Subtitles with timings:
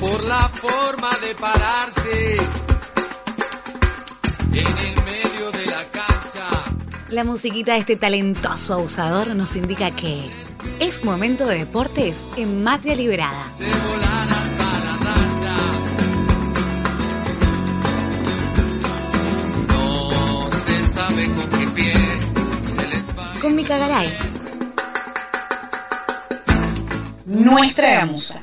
[0.00, 2.36] por la forma de pararse
[4.52, 6.48] en el medio de la cancha.
[7.10, 10.30] La musiquita de este talentoso abusador nos indica que
[10.78, 13.52] es momento de deportes en Matria Liberada.
[13.58, 15.56] De volar hasta la raya.
[19.68, 21.92] No se sabe con qué pie
[22.64, 23.34] se les va.
[23.38, 24.16] Con Mica Garay.
[27.26, 28.40] Nuestra gamusa.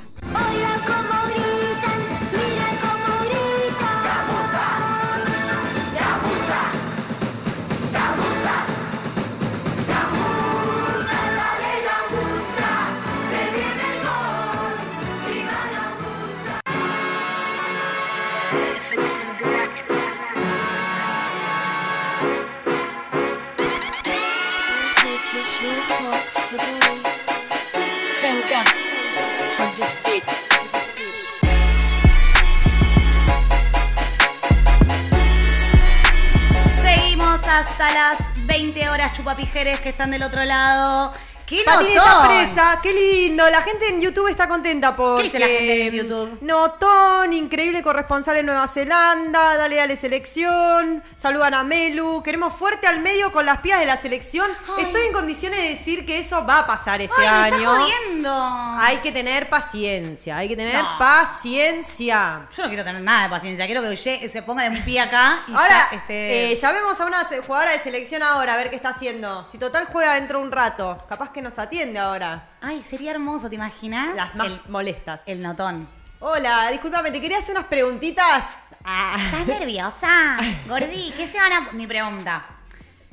[39.76, 41.12] Que están del otro lado.
[41.48, 43.50] ¡Qué Patineta presa, qué lindo.
[43.50, 45.24] La gente en YouTube está contenta porque.
[45.24, 46.38] dice la gente en YouTube?
[46.42, 49.56] Notón, increíble corresponsal en Nueva Zelanda.
[49.56, 51.02] Dale, dale, selección.
[51.18, 52.22] Saludan a Melu.
[52.22, 54.52] Queremos fuerte al medio con las pías de la selección.
[54.78, 54.84] Ay.
[54.86, 57.72] Estoy en condiciones de decir que eso va a pasar este ¡Ay, me año.
[57.72, 58.34] estás jodiendo!
[58.80, 60.98] Hay que tener paciencia, hay que tener No.
[60.98, 62.48] paciencia.
[62.56, 63.96] Yo no quiero tener nada de paciencia, quiero que
[64.30, 66.52] se ponga de un pie acá y Ahora, ya este...
[66.52, 69.48] eh, llamemos a una jugadora de selección ahora a ver qué está haciendo.
[69.50, 72.48] Si total juega dentro de un rato, capaz que nos atiende ahora.
[72.62, 74.16] Ay, sería hermoso, ¿te imaginas?
[74.16, 75.22] Las más El, molestas.
[75.26, 75.88] el notón.
[76.20, 78.44] Hola, discúlpame, te quería hacer unas preguntitas.
[78.84, 80.38] Ah, ¿Estás nerviosa?
[80.68, 81.72] Gordi, ¿qué se van a...
[81.74, 82.46] Mi pregunta.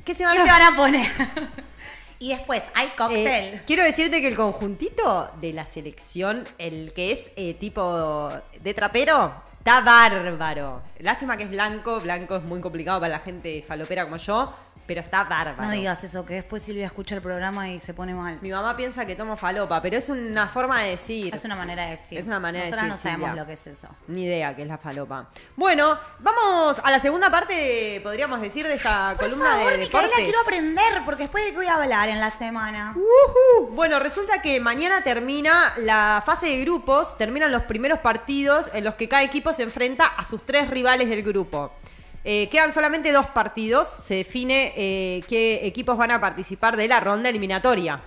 [0.03, 1.11] ¿Qué se ¿Qué van se a van a poner?
[2.19, 3.25] y después, ¿hay cóctel?
[3.27, 8.29] Eh, quiero decirte que el conjuntito de la selección, el que es eh, tipo
[8.61, 10.81] de trapero, está bárbaro.
[10.99, 14.51] Lástima que es blanco, blanco es muy complicado para la gente falopera como yo,
[14.87, 15.63] pero está bárbaro.
[15.63, 18.37] no digas eso, que después Silvia escucha el programa y se pone mal.
[18.41, 21.33] Mi mamá piensa que tomo falopa, pero es una forma de decir.
[21.33, 22.17] Es una manera de decir.
[22.17, 23.41] Es una manera de decir, no sabemos Silvia.
[23.41, 23.87] lo que es eso.
[24.07, 25.29] Ni idea qué es la falopa.
[25.55, 30.07] Bueno, vamos a la segunda parte, podríamos decir, de esta Por columna favor, de Micaela,
[30.07, 30.23] deportes.
[30.25, 32.95] quiero aprender, porque después de qué voy a hablar en la semana.
[32.95, 33.73] Ujú.
[33.73, 38.95] Bueno, resulta que mañana termina la fase de grupos, terminan los primeros partidos en los
[38.95, 41.71] que cada equipo se enfrenta a sus tres rivales del grupo.
[42.27, 46.99] Eh, quedan solamente dos partidos, se define eh, qué equipos van a participar de la
[46.99, 47.99] ronda eliminatoria.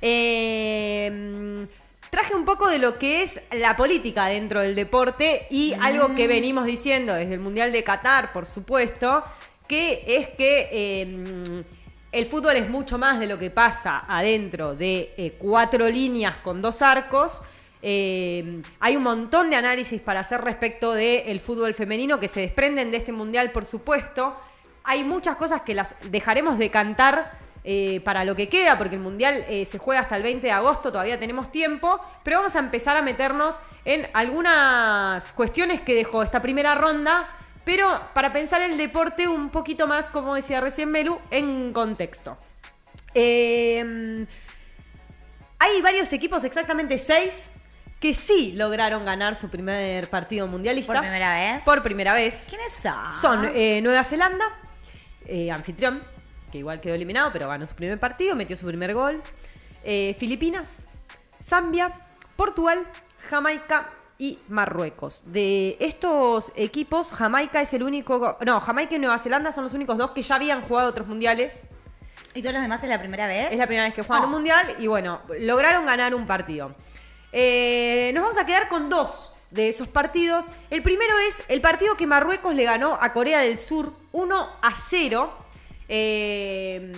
[0.00, 1.66] Eh,
[2.08, 6.26] traje un poco de lo que es la política dentro del deporte y algo que
[6.26, 9.22] venimos diciendo desde el Mundial de Qatar, por supuesto,
[9.68, 11.66] que es que
[12.10, 16.80] el fútbol es mucho más de lo que pasa adentro de cuatro líneas con dos
[16.80, 17.42] arcos.
[17.84, 22.92] Eh, hay un montón de análisis para hacer respecto del fútbol femenino que se desprenden
[22.92, 24.36] de este mundial, por supuesto.
[24.84, 29.00] Hay muchas cosas que las dejaremos de cantar eh, para lo que queda, porque el
[29.00, 32.60] mundial eh, se juega hasta el 20 de agosto, todavía tenemos tiempo, pero vamos a
[32.60, 37.28] empezar a meternos en algunas cuestiones que dejó esta primera ronda,
[37.64, 42.36] pero para pensar el deporte un poquito más, como decía recién Melu, en contexto.
[43.14, 44.26] Hay
[45.80, 47.51] varios equipos, exactamente seis,
[48.02, 50.92] que sí lograron ganar su primer partido mundialista.
[50.92, 51.64] ¿Por primera vez?
[51.64, 52.46] Por primera vez.
[52.48, 53.12] ¿Quiénes son?
[53.20, 54.44] Son eh, Nueva Zelanda,
[55.24, 56.00] eh, anfitrión,
[56.50, 59.22] que igual quedó eliminado, pero ganó su primer partido, metió su primer gol.
[59.84, 60.88] Eh, Filipinas,
[61.42, 61.92] Zambia,
[62.34, 62.84] Portugal,
[63.30, 63.84] Jamaica
[64.18, 65.32] y Marruecos.
[65.32, 68.36] De estos equipos, Jamaica es el único.
[68.44, 71.66] No, Jamaica y Nueva Zelanda son los únicos dos que ya habían jugado otros mundiales.
[72.34, 73.52] ¿Y todos los demás es la primera vez?
[73.52, 74.26] Es la primera vez que juegan Oh.
[74.26, 76.74] un mundial y bueno, lograron ganar un partido.
[77.32, 80.46] Eh, nos vamos a quedar con dos de esos partidos.
[80.70, 84.74] El primero es el partido que Marruecos le ganó a Corea del Sur 1 a
[84.74, 85.30] 0.
[85.88, 86.92] Eh,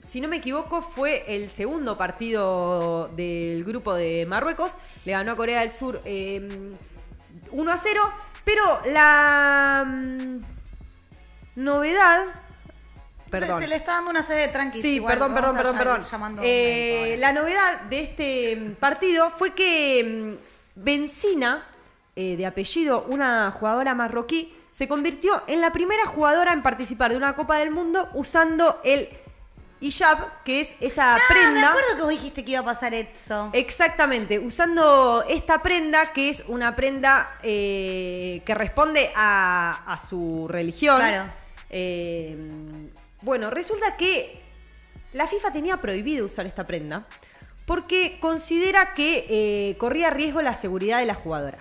[0.00, 4.76] si no me equivoco, fue el segundo partido del grupo de Marruecos.
[5.04, 6.72] Le ganó a Corea del Sur eh,
[7.50, 8.00] 1 a 0.
[8.44, 10.40] Pero la mm,
[11.56, 12.26] novedad.
[13.30, 13.60] Perdón.
[13.62, 14.82] Se le está dando una sede tranquila.
[14.82, 16.38] Sí, perdón, perdón, perdón, perdón.
[16.42, 21.66] Eh, la novedad de este mm, partido fue que mm, Benzina,
[22.16, 27.16] eh, de apellido una jugadora marroquí, se convirtió en la primera jugadora en participar de
[27.16, 29.08] una Copa del Mundo usando el
[29.80, 31.68] hijab, que es esa Ah, me prenda.
[31.70, 33.48] acuerdo que vos dijiste que iba a pasar eso.
[33.52, 40.98] Exactamente, usando esta prenda, que es una prenda eh, que responde a, a su religión.
[40.98, 41.30] Claro.
[41.70, 42.36] Eh,
[43.22, 44.40] bueno, resulta que
[45.12, 47.02] la FIFA tenía prohibido usar esta prenda
[47.66, 51.58] porque considera que eh, corría riesgo la seguridad de la jugadora.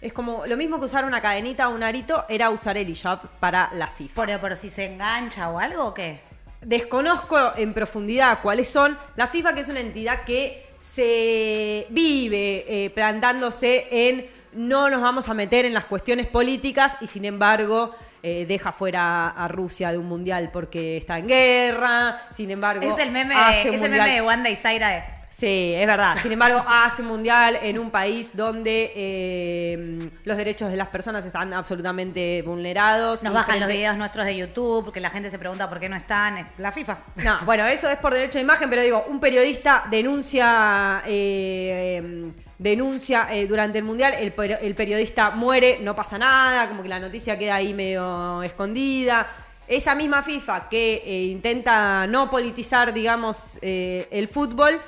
[0.00, 3.20] Es como lo mismo que usar una cadenita o un arito, era usar el hijab
[3.38, 4.26] para la FIFA.
[4.26, 6.20] Pero, pero si se engancha o algo, ¿o qué?
[6.60, 8.98] Desconozco en profundidad cuáles son.
[9.16, 15.28] La FIFA, que es una entidad que se vive eh, plantándose en no nos vamos
[15.28, 19.98] a meter en las cuestiones políticas y sin embargo eh, deja fuera a Rusia de
[19.98, 22.22] un mundial porque está en guerra.
[22.30, 25.21] Sin embargo, Es el meme, hace de, es el meme de Wanda y Zaira.
[25.34, 26.16] Sí, es verdad.
[26.20, 31.24] Sin embargo, hace un mundial en un país donde eh, los derechos de las personas
[31.24, 33.22] están absolutamente vulnerados.
[33.22, 35.96] Nos bajan los videos nuestros de YouTube, porque la gente se pregunta por qué no
[35.96, 36.36] están.
[36.38, 36.98] Es La FIFA.
[37.24, 42.32] No, bueno, eso es por derecho de imagen, pero digo, un periodista denuncia eh, eh,
[42.58, 46.88] denuncia eh, durante el mundial, el, per- el periodista muere, no pasa nada, como que
[46.88, 49.26] la noticia queda ahí medio escondida.
[49.66, 54.78] Esa misma FIFA que eh, intenta no politizar, digamos, eh, el fútbol,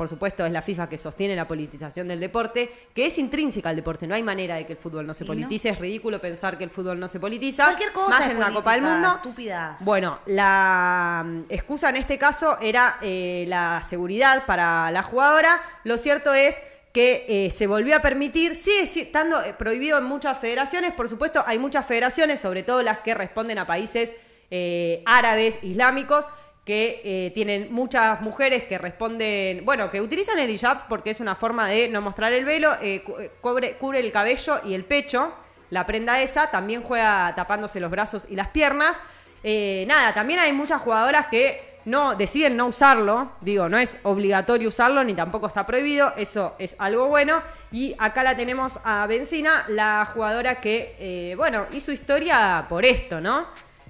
[0.00, 3.76] por supuesto es la FIFA que sostiene la politización del deporte, que es intrínseca al
[3.76, 5.28] deporte, no hay manera de que el fútbol no se no.
[5.28, 7.64] politice, es ridículo pensar que el fútbol no se politiza.
[7.64, 9.12] Cualquier cosa más es en una Copa del Mundo.
[9.16, 9.84] estúpidas.
[9.84, 15.60] Bueno, la mm, excusa en este caso era eh, la seguridad para la jugadora.
[15.84, 16.58] Lo cierto es
[16.94, 21.10] que eh, se volvió a permitir, sigue si- estando eh, prohibido en muchas federaciones, por
[21.10, 24.14] supuesto hay muchas federaciones, sobre todo las que responden a países
[24.50, 26.24] eh, árabes, islámicos,
[26.70, 31.34] que eh, tienen muchas mujeres que responden, bueno, que utilizan el hijab porque es una
[31.34, 35.32] forma de no mostrar el velo, eh, eh, cubre, el cabello y el pecho,
[35.70, 39.02] la prenda esa, también juega tapándose los brazos y las piernas.
[39.42, 45.02] Nada, también hay muchas jugadoras que no deciden no usarlo, digo, no es obligatorio usarlo
[45.02, 47.42] ni tampoco está prohibido, eso es algo bueno.
[47.72, 53.44] Y acá la tenemos a Benzina, la jugadora que, bueno, hizo historia por esto, ¿no?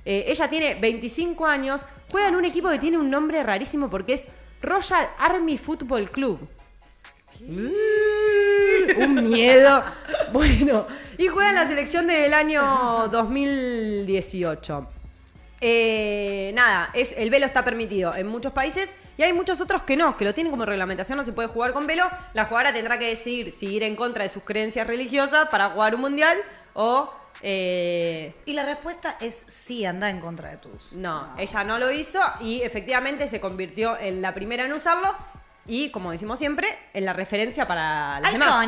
[0.05, 4.15] Eh, ella tiene 25 años, juega en un equipo que tiene un nombre rarísimo porque
[4.15, 4.27] es
[4.63, 6.49] Royal Army Football Club.
[8.99, 9.83] Un miedo.
[10.33, 10.87] Bueno,
[11.17, 14.87] y juega en la selección del año 2018.
[15.63, 19.97] Eh, nada, es, el velo está permitido en muchos países y hay muchos otros que
[19.97, 22.05] no, que lo tienen como reglamentación, no se puede jugar con velo.
[22.33, 25.95] La jugadora tendrá que decidir si ir en contra de sus creencias religiosas para jugar
[25.95, 26.37] un mundial
[26.75, 27.13] o...
[27.43, 30.93] eh, Y la respuesta es sí, anda en contra de tus.
[30.93, 35.15] no, ella no lo hizo y efectivamente se convirtió en la primera en usarlo
[35.67, 38.67] y, como decimos siempre, en la referencia para las demás.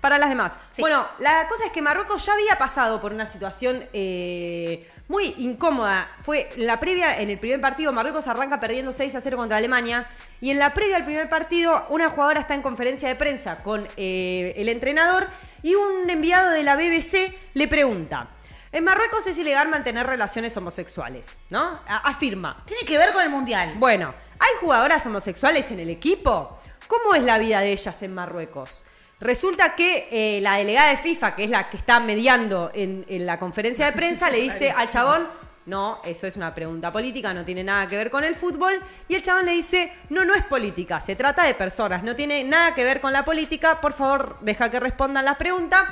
[0.00, 0.54] Para las demás.
[0.70, 0.80] Sí.
[0.80, 6.10] Bueno, la cosa es que Marruecos ya había pasado por una situación eh, muy incómoda.
[6.22, 9.58] Fue en la previa, en el primer partido, Marruecos arranca perdiendo 6 a 0 contra
[9.58, 10.06] Alemania.
[10.40, 13.86] Y en la previa al primer partido, una jugadora está en conferencia de prensa con
[13.96, 15.26] eh, el entrenador
[15.62, 18.26] y un enviado de la BBC le pregunta.
[18.72, 21.80] En Marruecos es ilegal mantener relaciones homosexuales, ¿no?
[21.86, 22.62] Afirma.
[22.64, 23.74] Tiene que ver con el mundial.
[23.76, 26.56] Bueno, ¿hay jugadoras homosexuales en el equipo?
[26.86, 28.84] ¿Cómo es la vida de ellas en Marruecos?
[29.20, 33.26] Resulta que eh, la delegada de FIFA, que es la que está mediando en, en
[33.26, 35.26] la conferencia de prensa, le dice al chabón,
[35.66, 38.72] no, eso es una pregunta política, no tiene nada que ver con el fútbol.
[39.08, 42.44] Y el chabón le dice, no, no es política, se trata de personas, no tiene
[42.44, 45.82] nada que ver con la política, por favor, deja que respondan las preguntas.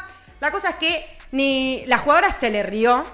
[0.40, 3.04] La cosa es que ni la jugadora se le rió,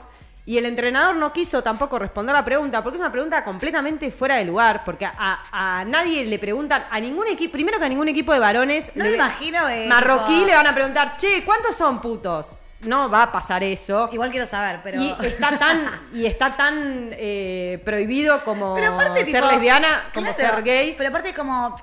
[0.46, 4.36] y el entrenador no quiso tampoco responder la pregunta, porque es una pregunta completamente fuera
[4.36, 8.08] de lugar, porque a, a nadie le preguntan, a ningún equipo, primero que a ningún
[8.08, 11.74] equipo de varones, No le- me imagino, eh, marroquí le van a preguntar, che, ¿cuántos
[11.76, 12.58] son putos?
[12.80, 14.10] No va a pasar eso.
[14.12, 15.00] Igual quiero saber, pero.
[15.00, 20.34] Y está tan, y está tan eh, prohibido como Pero aparte, ser tipo, lesbiana, como
[20.34, 20.94] claro, ser gay.
[20.98, 21.74] Pero aparte, como.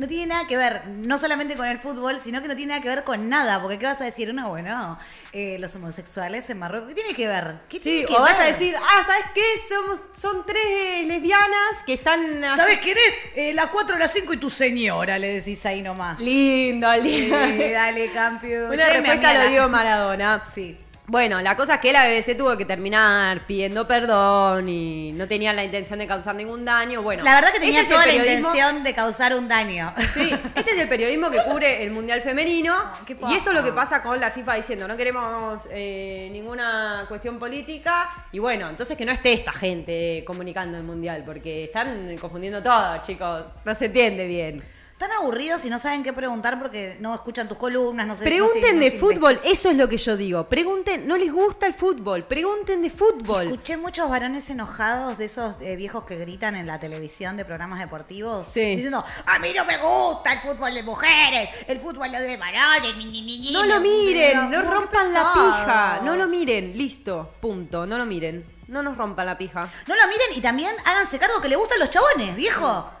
[0.00, 2.80] No tiene nada que ver, no solamente con el fútbol, sino que no tiene nada
[2.82, 3.60] que ver con nada.
[3.60, 4.32] Porque, ¿qué vas a decir?
[4.32, 4.98] No, bueno,
[5.34, 7.54] eh, los homosexuales en Marruecos, ¿qué tiene que ver?
[7.68, 9.42] ¿Qué Sí, tiene que o vas a decir, ah, ¿sabes qué?
[9.68, 12.42] Somos, son tres eh, lesbianas que están...
[12.42, 13.14] así- ¿Sabes quién es?
[13.36, 16.18] Eh, la 4, la 5 y tu señora, le decís ahí nomás.
[16.18, 17.36] Lindo, lindo.
[17.46, 18.70] Sí, dale, campeón.
[18.72, 20.42] Una respuesta lo dio Maradona.
[20.50, 20.78] Sí.
[21.10, 25.56] Bueno, la cosa es que la BBC tuvo que terminar pidiendo perdón y no tenían
[25.56, 27.02] la intención de causar ningún daño.
[27.02, 29.92] Bueno, La verdad que tenía este es toda la intención de causar un daño.
[30.14, 32.76] Sí, este es el periodismo que cubre el Mundial Femenino.
[33.04, 37.06] qué y esto es lo que pasa con la FIFA diciendo, no queremos eh, ninguna
[37.08, 38.08] cuestión política.
[38.30, 43.02] Y bueno, entonces que no esté esta gente comunicando el Mundial, porque están confundiendo todo,
[43.02, 43.46] chicos.
[43.64, 44.62] No se entiende bien.
[45.00, 48.78] Están aburridos y no saben qué preguntar porque no escuchan tus columnas, no sé Pregunten
[48.78, 50.44] no no de fútbol, eso es lo que yo digo.
[50.44, 53.44] Pregunten, no les gusta el fútbol, pregunten de fútbol.
[53.44, 57.78] Escuché muchos varones enojados de esos eh, viejos que gritan en la televisión de programas
[57.80, 58.76] deportivos Sí.
[58.76, 63.06] diciendo, a mí no me gusta el fútbol de mujeres, el fútbol de varones, ni,
[63.06, 65.56] ni, ni, ni, No lo miren, no rompan la pesados".
[65.56, 66.00] pija.
[66.04, 67.86] No lo miren, listo, punto.
[67.86, 68.44] No lo miren.
[68.68, 69.62] No nos rompan la pija.
[69.86, 72.99] No lo miren y también háganse cargo que le gustan los chabones, viejo.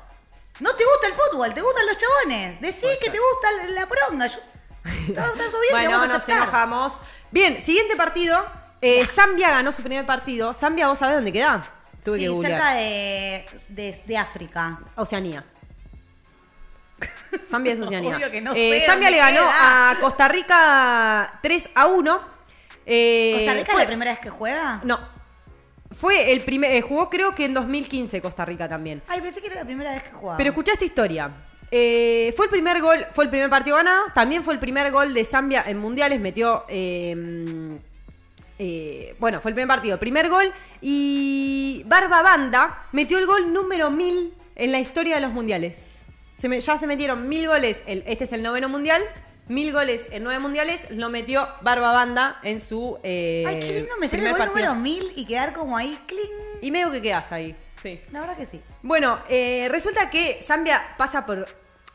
[0.60, 2.60] No te gusta el fútbol, te gustan los chabones.
[2.60, 4.26] Decí que te gusta la, poronga.
[4.26, 4.38] Yo
[5.14, 7.00] Todo, todo bien, bueno, vamos a nos enojamos.
[7.30, 8.44] Bien, siguiente partido.
[8.82, 10.54] Eh, Zambia ganó su primer partido.
[10.54, 11.62] Zambia, ¿vos sabés dónde queda?
[12.04, 14.78] Tuve sí, que cerca de, de, de África.
[14.96, 15.44] Oceanía.
[17.48, 18.16] Zambia es Oceanía.
[18.16, 19.90] Obvio que no Eh, Zambia le ganó queda.
[19.90, 22.20] a Costa Rica 3 a 1.
[22.86, 24.80] Eh, ¿Costa Rica es fue- la primera vez que juega?
[24.84, 24.98] No.
[25.90, 26.72] Fue el primer.
[26.72, 29.02] eh, jugó creo que en 2015 Costa Rica también.
[29.08, 30.36] Ay, pensé que era la primera vez que jugaba.
[30.38, 31.30] Pero escuché esta historia.
[31.72, 34.04] Eh, fue el primer gol, fue el primer partido ganado.
[34.14, 36.20] También fue el primer gol de Zambia en mundiales.
[36.20, 36.64] Metió.
[36.68, 37.16] eh,
[38.58, 40.52] eh, bueno, fue el primer partido, primer gol.
[40.80, 45.96] Y Barba Banda metió el gol número 1000 en la historia de los mundiales.
[46.36, 47.82] Se me- ya se metieron mil goles.
[47.86, 49.02] el- este es el noveno mundial.
[49.48, 50.90] Mil goles en nueve mundiales.
[50.90, 52.98] Lo metió Barba Banda en su.
[53.02, 54.74] eh, Ay, qué lindo meter el gol partido.
[54.74, 56.30] número 1000 y quedar como ahí, cling.
[56.62, 57.56] Y medio que quedas ahí.
[57.82, 57.98] Sí.
[58.12, 58.60] La verdad que sí.
[58.82, 61.46] Bueno, eh, resulta que Zambia pasa por.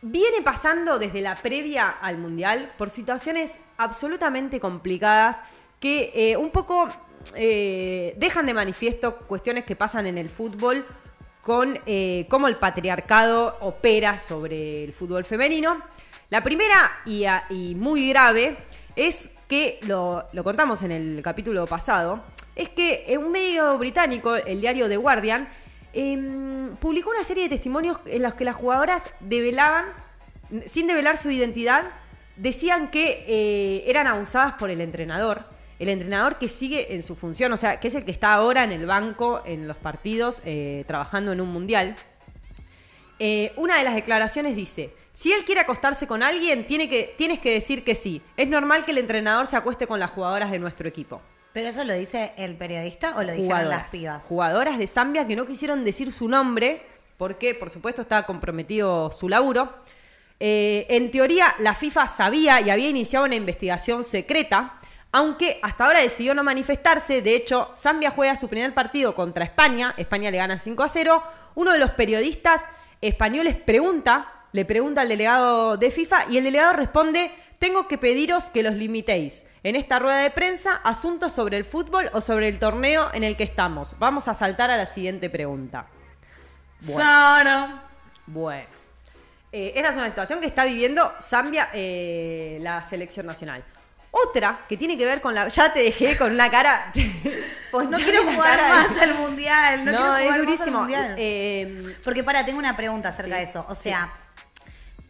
[0.01, 5.41] Viene pasando desde la previa al mundial por situaciones absolutamente complicadas
[5.79, 6.89] que eh, un poco
[7.35, 10.85] eh, dejan de manifiesto cuestiones que pasan en el fútbol
[11.41, 11.79] con
[12.27, 15.79] cómo el patriarcado opera sobre el fútbol femenino.
[16.35, 18.57] La primera y, muy grave
[18.97, 22.25] es que, lo, lo contamos en el capítulo pasado,
[22.57, 25.47] es que en un medio británico, el diario The Guardian,
[25.93, 29.85] em, publicó una serie de testimonios en los que las jugadoras develaban,
[30.65, 31.85] sin develar su identidad,
[32.35, 35.45] decían que eh, eran abusadas por el entrenador.
[35.79, 38.65] El entrenador que sigue en su función, o sea, que es el que está ahora
[38.65, 41.95] en el banco, en los partidos, eh, trabajando en un mundial.
[43.19, 47.39] Eh, una de las declaraciones dice, si él quiere acostarse con alguien, tiene que, tienes
[47.39, 48.21] que decir que sí.
[48.35, 51.21] Es normal que el entrenador se acueste con las jugadoras de nuestro equipo.
[51.53, 53.81] ¿Pero eso lo dice el periodista o lo dijeron Jugadoras.
[53.83, 54.25] las pibas?
[54.25, 59.29] Jugadoras de Zambia que no quisieron decir su nombre porque, por supuesto, estaba comprometido su
[59.29, 59.71] laburo.
[60.41, 64.81] Eh, en teoría, la FIFA sabía y había iniciado una investigación secreta,
[65.13, 67.21] aunque hasta ahora decidió no manifestarse.
[67.21, 69.93] De hecho, Zambia juega su primer partido contra España.
[69.95, 71.23] España le gana 5 a 0.
[71.55, 72.63] Uno de los periodistas
[72.99, 78.49] españoles pregunta, le pregunta al delegado de FIFA y el delegado responde, tengo que pediros
[78.49, 79.43] que los limitéis.
[79.63, 83.35] En esta rueda de prensa, asuntos sobre el fútbol o sobre el torneo en el
[83.35, 83.95] que estamos.
[83.99, 85.87] Vamos a saltar a la siguiente pregunta.
[86.79, 87.81] Sano.
[88.27, 88.65] Bueno.
[89.51, 93.63] Eh, esta es una situación que está viviendo Zambia, eh, la selección nacional.
[94.11, 95.47] Otra que tiene que ver con la.
[95.49, 96.91] Ya te dejé con una cara.
[97.71, 99.83] Pues no quiero jugar más de- al mundial.
[99.83, 100.79] No, quiero jugar es más al durísimo.
[100.79, 101.15] mundial.
[101.17, 103.65] Eh, Porque para, tengo una pregunta acerca Sí, de eso.
[103.67, 103.89] O sí.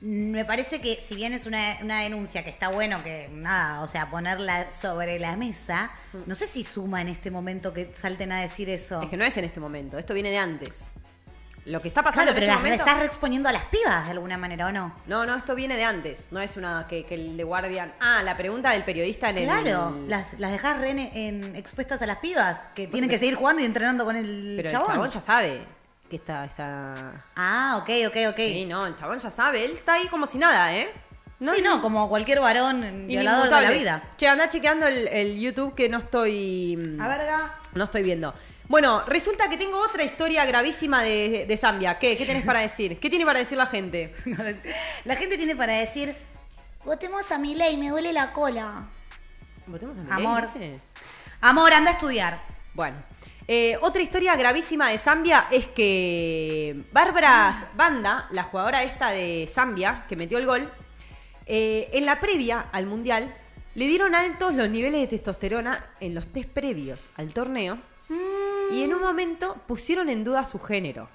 [0.01, 3.87] Me parece que si bien es una, una denuncia que está bueno que nada, o
[3.87, 5.91] sea, ponerla sobre la mesa,
[6.25, 9.01] no sé si suma en este momento que salten a decir eso.
[9.01, 10.91] es que no es en este momento, esto viene de antes.
[11.65, 12.83] Lo que está pasando Claro, pero en las este momento.
[12.85, 14.93] estás reexponiendo a las pibas de alguna manera, ¿o no?
[15.07, 16.27] No, no, esto viene de antes.
[16.29, 17.91] No es una que, que el de Guardian.
[17.99, 19.45] Ah, la pregunta del periodista en el.
[19.45, 23.33] Claro, las, las dejás re en, en- expuestas a las pibas, que tienen que seguir
[23.33, 24.87] jugando y entrenando con el Pero chabón.
[24.91, 25.65] el chabón ya sabe
[26.07, 26.45] que está.
[26.45, 27.25] está...
[27.35, 28.35] Ah, ok, ok, ok.
[28.37, 29.65] Sí, no, el chabón ya sabe.
[29.65, 30.91] Él está ahí como si nada, ¿eh?
[31.39, 34.03] sí, no, como cualquier varón violador de la vida.
[34.17, 36.75] Che, anda chequeando el, el YouTube que no estoy.
[36.77, 37.55] mm, A verga.
[37.73, 38.33] No estoy viendo.
[38.67, 41.95] Bueno, resulta que tengo otra historia gravísima de, de Zambia.
[41.99, 42.17] ¿Qué?
[42.17, 42.99] ¿Qué tenés para decir?
[42.99, 44.15] ¿Qué tiene para decir la gente?
[45.05, 46.15] La gente tiene para decir,
[46.83, 48.87] votemos a mi ley, me duele la cola.
[49.67, 50.41] ¿Votemos a Milei, Amor.
[50.53, 50.79] dice?
[51.41, 52.39] Amor, anda a estudiar.
[52.73, 52.97] Bueno,
[53.47, 60.05] eh, otra historia gravísima de Zambia es que Bárbara Banda, la jugadora esta de Zambia,
[60.09, 60.71] que metió el gol,
[61.45, 63.31] eh, en la previa al Mundial
[63.75, 67.77] le dieron altos los niveles de testosterona en los test previos al torneo
[68.71, 71.09] y en un momento pusieron en duda su género.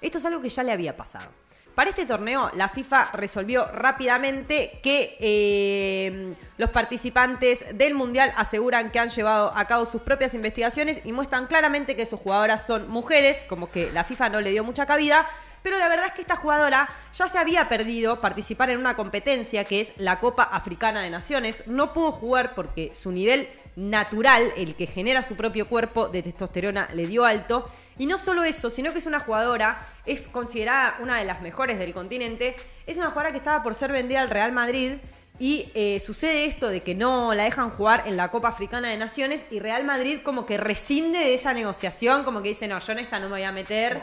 [0.00, 1.30] Esto es algo que ya le había pasado.
[1.74, 9.00] Para este torneo, la FIFA resolvió rápidamente que eh, los participantes del Mundial aseguran que
[9.00, 13.44] han llevado a cabo sus propias investigaciones y muestran claramente que sus jugadoras son mujeres,
[13.48, 15.26] como que la FIFA no le dio mucha cabida,
[15.64, 19.64] pero la verdad es que esta jugadora ya se había perdido participar en una competencia
[19.64, 21.66] que es la Copa Africana de Naciones.
[21.66, 26.88] No pudo jugar porque su nivel natural, el que genera su propio cuerpo de testosterona,
[26.92, 27.66] le dio alto.
[27.98, 31.78] Y no solo eso, sino que es una jugadora, es considerada una de las mejores
[31.78, 32.56] del continente.
[32.86, 34.94] Es una jugadora que estaba por ser vendida al Real Madrid.
[35.38, 38.96] Y eh, sucede esto de que no la dejan jugar en la Copa Africana de
[38.96, 42.92] Naciones y Real Madrid como que rescinde de esa negociación, como que dice, no, yo
[42.92, 44.00] en esta no me voy a meter,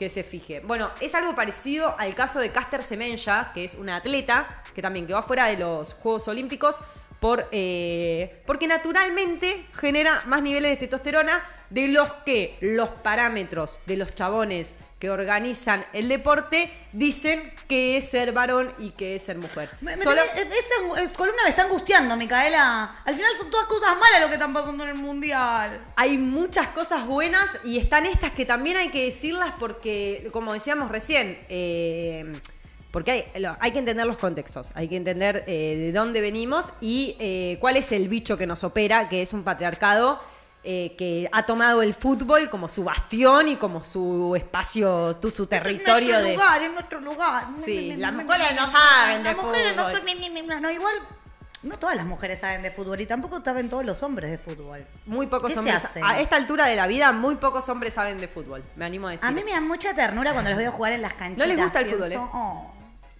[0.00, 0.60] que se fije.
[0.60, 5.06] Bueno, es algo parecido al caso de Caster Semenya, que es una atleta que también
[5.06, 6.80] quedó afuera de los Juegos Olímpicos
[7.20, 13.96] por, eh, porque naturalmente genera más niveles de testosterona de los que los parámetros de
[13.96, 19.38] los chabones que organizan el deporte dicen que es ser varón y que es ser
[19.38, 19.70] mujer.
[19.80, 22.94] Me- me Solo- tenés- esta eh, columna me está angustiando, Micaela.
[23.06, 25.80] Al final son todas cosas malas lo que están pasando en el mundial.
[25.96, 30.90] hay muchas cosas buenas y están estas que también hay que decirlas porque, como decíamos
[30.90, 32.30] recién, eh,
[32.90, 36.72] porque hay, lo- hay que entender los contextos, hay que entender eh, de dónde venimos
[36.80, 40.22] y eh, cuál es el bicho que nos opera, que es un patriarcado
[40.62, 45.46] eh, que ha tomado el fútbol como su bastión y como su espacio, tu- su
[45.46, 46.32] territorio en nuestro de...
[46.34, 47.44] lugar, en nuestro lugar.
[47.56, 50.60] Sí, las mujeres no saben las de mujeres no- fútbol.
[50.60, 50.94] No, igual,
[51.62, 54.84] no todas las mujeres saben de fútbol y tampoco saben todos los hombres de fútbol.
[55.06, 55.82] Muy pocos ¿Qué se hombres.
[56.02, 58.62] A esta altura de la vida, muy pocos hombres saben de fútbol.
[58.76, 59.26] Me animo a decir.
[59.26, 61.38] A mí me da mucha ternura cuando los veo jugar en las canchitas.
[61.48, 62.30] No les gusta el Pienso, fútbol, ¿eh?
[62.34, 62.70] oh.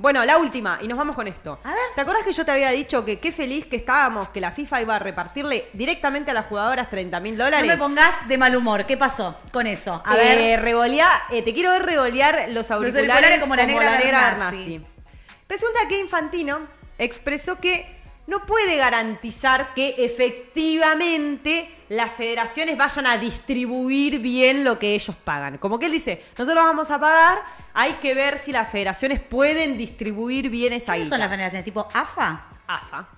[0.01, 1.59] Bueno, la última, y nos vamos con esto.
[1.63, 1.79] A ver.
[1.95, 4.81] ¿Te acordás que yo te había dicho que qué feliz que estábamos que la FIFA
[4.81, 7.67] iba a repartirle directamente a las jugadoras 30 mil No dólares?
[7.67, 8.87] me pongas de mal humor.
[8.87, 10.01] ¿Qué pasó con eso?
[10.07, 10.69] A Eh, ver.
[11.31, 14.51] eh, te quiero ver revolear los auriculares, auriculares como la negra.
[15.47, 16.61] Resulta que Infantino
[16.97, 17.87] expresó que
[18.27, 25.59] no puede garantizar que efectivamente las federaciones vayan a distribuir bien lo que ellos pagan.
[25.59, 27.39] Como que él dice, nosotros vamos a pagar,
[27.75, 31.17] hay que ver si las federaciones pueden distribuir bien esa ¿Quiénes guita.
[31.17, 31.65] son las federaciones?
[31.65, 32.47] ¿Tipo AFA?
[32.67, 33.09] AFA.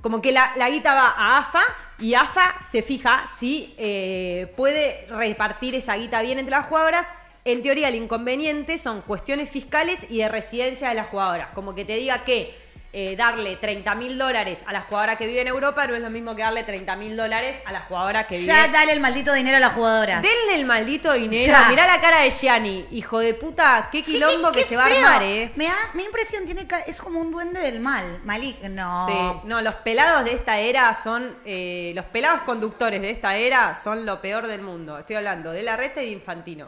[0.00, 1.62] Como que la, la guita va a AFA
[1.98, 7.06] y AFA se fija si eh, puede repartir esa guita bien entre las jugadoras.
[7.44, 11.48] En teoría, el inconveniente son cuestiones fiscales y de residencia de las jugadoras.
[11.50, 12.54] Como que te diga que
[12.92, 16.10] eh, darle 30 mil dólares a la jugadora que vive en Europa no es lo
[16.10, 19.32] mismo que darle 30 mil dólares a la jugadora que vive Ya dale el maldito
[19.32, 20.20] dinero a las jugadoras.
[20.22, 21.52] Denle el maldito dinero.
[21.52, 21.68] Ya.
[21.70, 23.88] Mirá la cara de Gianni, hijo de puta.
[23.92, 25.52] Qué quilombo qué- que se va a armar, eh.
[25.54, 29.06] Me da, mi impresión tiene es como un duende del mal, maligno.
[29.08, 31.36] Sí, no, los pelados de esta era son.
[31.44, 34.98] eh, los pelados conductores de esta era son lo peor del mundo.
[34.98, 36.66] Estoy hablando de la reta y de Infantino.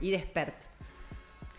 [0.00, 0.54] Y de Spert.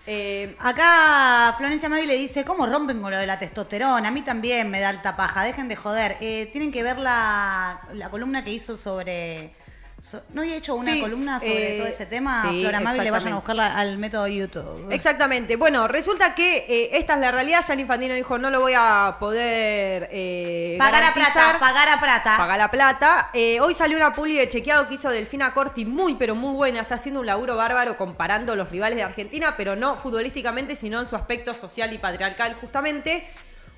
[0.05, 4.10] Eh, Acá Florencia Mavi le dice, ¿cómo rompen con lo de la testosterona?
[4.10, 6.17] A mí también me da alta paja, dejen de joder.
[6.19, 9.55] Eh, tienen que ver la, la columna que hizo sobre...
[10.03, 12.42] so- ¿No había hecho una Sí, columna sobre eh, todo ese tema?
[12.42, 14.92] sí, Flora Mavi le vayan a buscarla al método YouTube.
[14.92, 15.55] exactamente.
[15.55, 17.63] Bueno, resulta que eh, esta es la realidad.
[17.66, 20.09] Ya Infantino dijo: no lo voy a poder.
[20.11, 22.37] eh, Pagar a plata, pagar a plata.
[22.37, 23.29] Paga la plata.
[23.61, 26.81] Hoy salió una publi de chequeado que hizo Delfina Corti, muy pero muy buena.
[26.81, 31.05] Está haciendo un laburo bárbaro comparando los rivales de Argentina, pero no futbolísticamente, sino en
[31.05, 33.25] su aspecto social y patriarcal, justamente.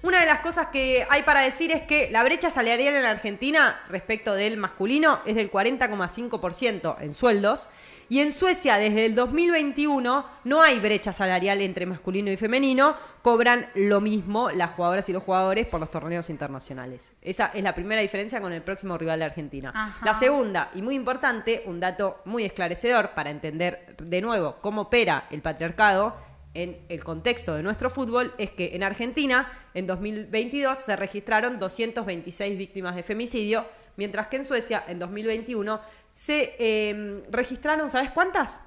[0.05, 3.09] Una de las cosas que hay para decir es que la brecha salarial en la
[3.09, 7.69] Argentina respecto del masculino es del 40,5% en sueldos.
[8.07, 12.95] Y en Suecia, desde el 2021, no hay brecha salarial entre masculino y femenino.
[13.23, 17.13] Cobran lo mismo las jugadoras y los jugadores por los torneos internacionales.
[17.23, 19.71] Esa es la primera diferencia con el próximo rival de Argentina.
[19.73, 20.05] Ajá.
[20.05, 25.25] La segunda, y muy importante, un dato muy esclarecedor para entender de nuevo cómo opera
[25.31, 26.15] el patriarcado
[26.55, 32.57] en el contexto de nuestro fútbol, es que en Argentina, en 2022, se registraron 226
[32.57, 33.65] víctimas de femicidio,
[33.97, 35.79] mientras que en Suecia, en 2021,
[36.13, 38.61] se eh, registraron, ¿sabes cuántas?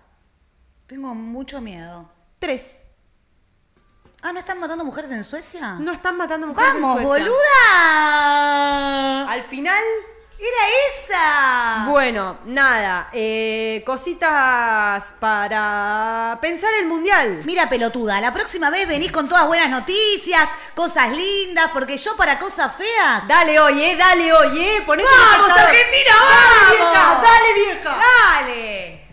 [0.87, 2.11] Tengo mucho miedo.
[2.39, 2.85] Tres.
[4.21, 5.75] Ah, ¿no están matando mujeres en Suecia?
[5.75, 7.25] No están matando mujeres en ¡Vamos, Suecia.
[7.25, 9.31] boluda!
[9.31, 9.83] Al final,
[10.41, 11.85] ¡Era esa!
[11.89, 17.43] bueno, nada, eh, cositas para pensar el mundial.
[17.45, 22.39] Mira, pelotuda, la próxima vez venís con todas buenas noticias, cosas lindas, porque yo para
[22.39, 23.27] cosas feas.
[23.27, 24.83] Dale hoy, eh, dale hoy, eh.
[24.87, 25.51] Ponete ¡Vamos.
[25.51, 26.93] Argentina, Dale, vamos!
[26.93, 27.99] vieja, dale, vieja.
[27.99, 29.08] ¡Dale!